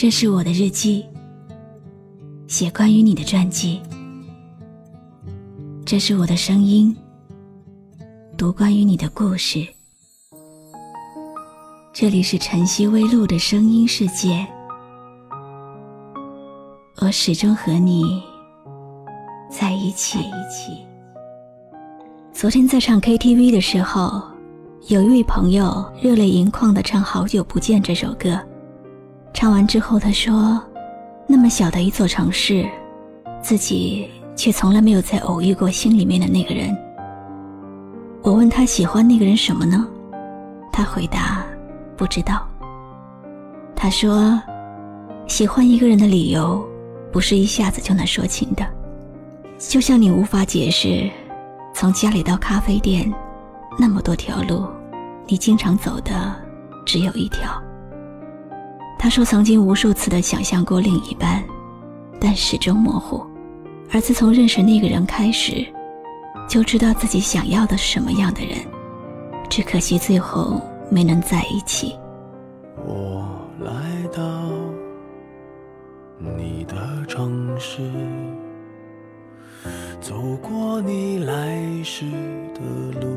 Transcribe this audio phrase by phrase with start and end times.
[0.00, 1.04] 这是我的日记，
[2.48, 3.82] 写关于你的传记。
[5.84, 6.96] 这是我的声音，
[8.34, 9.62] 读关于你的故事。
[11.92, 14.46] 这里是晨曦微露的声音世界，
[17.02, 18.22] 我始终和你
[19.50, 20.18] 在一起。
[22.32, 24.22] 昨天在唱 KTV 的时候，
[24.86, 28.40] 有一位朋友热泪盈眶的唱《好久不见》这首歌。
[29.32, 30.62] 唱完之后，他说
[31.26, 32.68] ：“那么小的一座城市，
[33.40, 36.76] 自己却从来没有再偶遇过心里面的那个人。”
[38.22, 39.88] 我问他喜欢那个人什么呢？
[40.70, 41.42] 他回答
[41.96, 42.46] ：“不知道。”
[43.74, 44.38] 他说
[45.26, 46.62] ：“喜欢一个人的理由，
[47.10, 48.66] 不是一下子就能说清的。
[49.58, 51.08] 就像你无法解释，
[51.72, 53.10] 从家里到咖啡店，
[53.78, 54.66] 那么多条路，
[55.26, 56.34] 你经常走的
[56.84, 57.50] 只有一条。”
[59.02, 61.42] 他说：“曾经无数次的想象过另一半，
[62.20, 63.24] 但始终模糊。
[63.90, 65.66] 而自从认识那个人开始，
[66.46, 68.58] 就知道自己想要的是什么样的人。
[69.48, 71.96] 只可惜最后没能在一起。”
[72.86, 73.26] 我
[73.60, 74.22] 来到
[76.18, 77.80] 你的城市，
[79.98, 82.04] 走过你来时
[82.54, 83.16] 的路，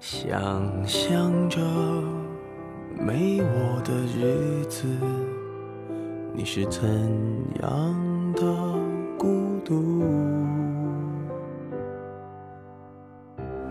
[0.00, 1.60] 想象着。
[2.98, 4.86] 没我的日子，
[6.32, 6.82] 你是怎
[7.62, 8.42] 样的
[9.18, 10.02] 孤独？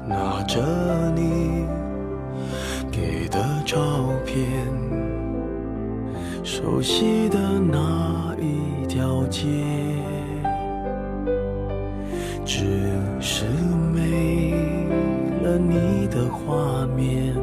[0.05, 0.61] 拿着
[1.15, 1.65] 你
[2.91, 3.79] 给的照
[4.25, 4.45] 片，
[6.43, 9.47] 熟悉的那一条街，
[12.45, 13.45] 只是
[13.93, 14.51] 没
[15.41, 17.42] 了你的画面。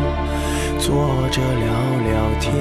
[0.81, 0.97] 坐
[1.29, 1.67] 着聊
[2.09, 2.51] 聊天，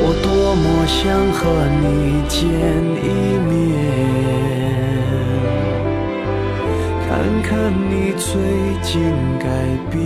[0.00, 0.96] 我多么想
[1.30, 1.36] 和
[1.82, 1.84] 你
[2.26, 2.40] 见
[3.04, 3.06] 一
[3.44, 3.52] 面，
[7.06, 7.10] 看
[7.42, 8.32] 看你最
[8.80, 8.88] 近
[9.38, 9.44] 改
[9.90, 10.00] 变，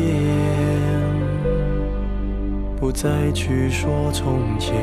[2.81, 4.75] 不再去说从前，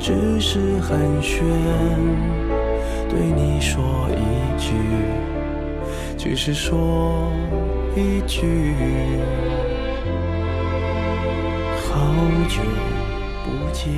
[0.00, 1.44] 只是寒暄，
[3.08, 4.74] 对你说一句，
[6.18, 7.30] 只是说。
[7.96, 8.46] 一句
[11.80, 12.14] 好
[12.46, 12.60] 久
[13.42, 13.90] 不见。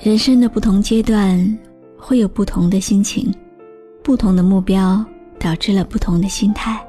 [0.00, 1.58] 人生的不同阶段
[1.98, 3.30] 会有不同的心情，
[4.02, 5.04] 不同的目标
[5.38, 6.82] 导致了不同的心态。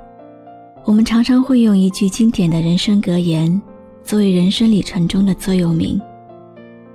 [0.85, 3.61] 我们常常会用一句经典的人生格言
[4.03, 5.99] 作为人生里程中的座右铭，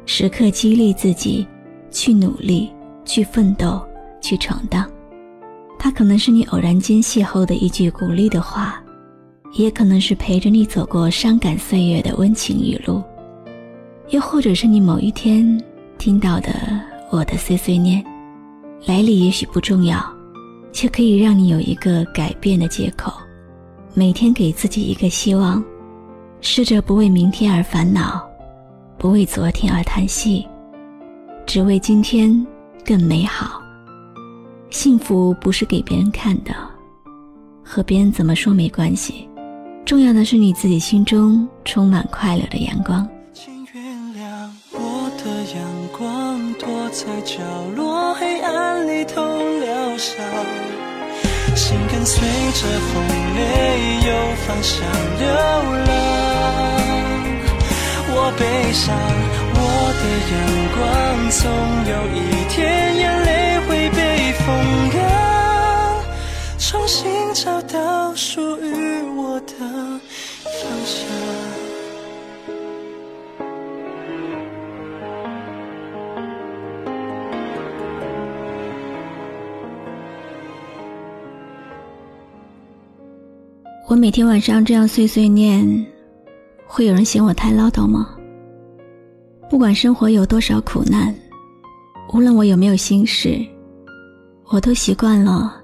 [0.07, 1.47] 时刻激励自己
[1.91, 2.73] 去努力、
[3.05, 3.87] 去奋斗、
[4.19, 4.90] 去闯荡。
[5.83, 8.79] 它可能是你偶然间邂逅的一句鼓励的话，
[9.55, 13.03] 也可能是陪着你走过伤感岁月的温情语录，
[14.11, 15.59] 又或者是你某一天
[15.97, 16.53] 听到的
[17.11, 18.05] 我的碎碎念。
[18.85, 19.99] 来历也许不重要，
[20.71, 23.11] 却可以让你有一个改变的借口。
[23.95, 25.65] 每天给自己一个希望，
[26.43, 28.23] 试着不为明天而烦恼，
[28.99, 30.47] 不为昨天而叹息，
[31.47, 32.47] 只为今天
[32.85, 33.60] 更美好。
[34.71, 36.55] 幸福不是给别人看的，
[37.63, 39.29] 和别人怎么说没关系，
[39.85, 43.07] 重要的是你自己心中充满快乐的阳光。
[43.35, 47.43] 请原谅我的阳光躲在角
[47.77, 49.21] 落，黑暗里偷
[49.59, 50.25] 疗伤，
[51.57, 53.05] 心跟随着风
[53.35, 53.41] 没
[54.09, 54.11] 有
[54.47, 54.87] 方向
[55.19, 55.29] 流
[55.85, 55.89] 浪。
[58.13, 58.43] 我悲
[58.73, 58.97] 伤，
[59.53, 59.59] 我
[60.01, 60.39] 的阳
[60.77, 60.81] 光，
[61.31, 61.43] 总
[61.93, 62.19] 有一
[62.49, 62.59] 天
[62.97, 63.31] 眼泪
[66.71, 70.01] 重新找到属于我的方
[70.85, 71.05] 向。
[83.89, 85.85] 我每天晚上这样碎碎念，
[86.69, 88.17] 会有人嫌我太唠叨吗？
[89.51, 91.13] 不管生活有多少苦难，
[92.13, 93.45] 无论我有没有心事。
[94.53, 95.60] 我都习惯了，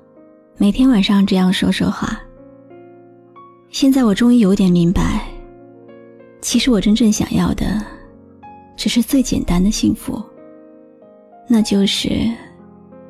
[0.58, 2.18] 每天晚上这样说说话。
[3.68, 5.28] 现在我终于有点明白，
[6.40, 7.84] 其实我真正想要的，
[8.74, 10.22] 只是最简单的幸福，
[11.46, 12.08] 那就是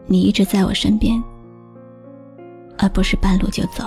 [0.07, 1.23] 你一直在我身边，
[2.79, 3.85] 而不是半路就走。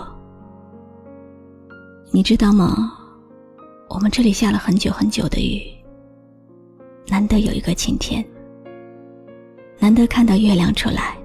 [2.12, 2.94] 你知道吗？
[3.90, 5.62] 我们这里下了很久很久的雨，
[7.10, 8.26] 难得有一个晴天，
[9.80, 11.19] 难得看到月亮出来。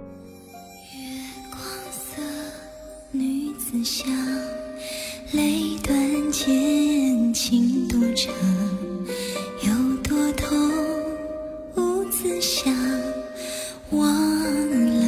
[13.91, 15.07] 忘了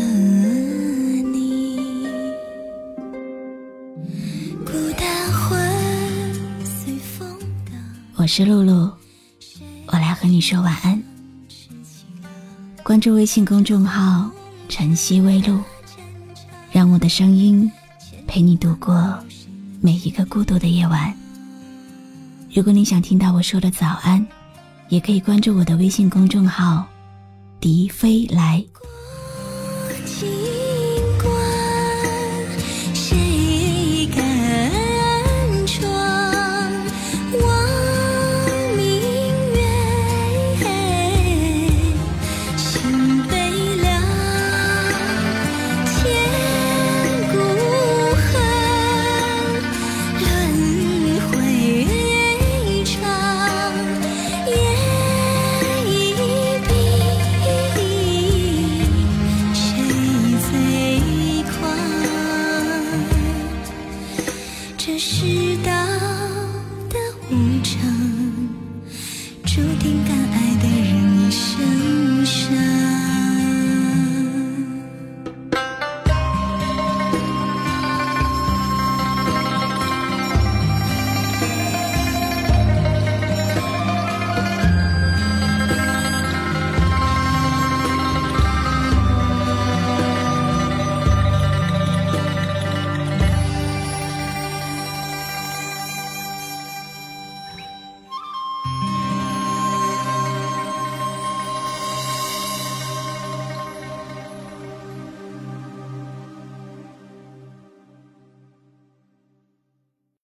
[1.33, 1.77] 你。
[4.65, 5.59] 孤单魂
[6.65, 7.29] 随风
[7.65, 7.75] 荡。
[8.17, 8.91] 我是露露，
[9.87, 11.03] 我来和你说晚安。
[12.83, 14.31] 关注微信公众号
[14.69, 15.61] “晨曦微露”，
[16.71, 17.71] 让我的声音
[18.29, 19.19] 陪你度过
[19.81, 21.13] 每一个孤独的夜晚。
[22.53, 24.25] 如果你想听到我说的早安，
[24.89, 26.87] 也可以关注我的微信公众号
[27.61, 28.65] “笛飞来”。